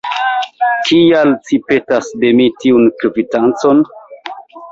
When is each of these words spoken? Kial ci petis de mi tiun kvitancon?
Kial 0.87 1.33
ci 1.49 1.59
petis 1.67 2.09
de 2.23 2.33
mi 2.41 2.47
tiun 2.63 2.89
kvitancon? 3.03 3.87